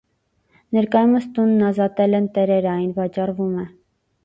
Ներկայումս 0.77 1.27
տունն 1.35 1.67
ազատել 1.67 2.21
են 2.21 2.31
տերերը, 2.39 2.73
այն 2.81 2.91
վաճառվում 2.99 3.55
է։ 3.67 3.71